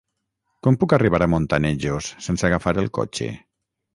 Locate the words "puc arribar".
0.83-1.19